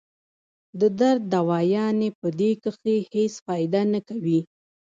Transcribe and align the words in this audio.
د 0.79 0.81
درد 0.99 1.23
دوايانې 1.33 2.09
پۀ 2.19 2.27
دې 2.39 2.51
کښې 2.63 2.95
هېڅ 3.13 3.33
فائده 3.45 3.81
نۀ 3.91 4.01
کوي 4.07 4.39